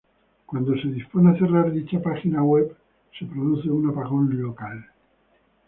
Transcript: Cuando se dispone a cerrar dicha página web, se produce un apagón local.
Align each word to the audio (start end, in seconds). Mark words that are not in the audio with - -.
Cuando 0.47 0.73
se 0.81 0.87
dispone 0.87 1.29
a 1.29 1.37
cerrar 1.37 1.71
dicha 1.71 2.01
página 2.01 2.41
web, 2.43 2.75
se 3.19 3.23
produce 3.27 3.69
un 3.69 3.87
apagón 3.87 4.35
local. 4.41 4.83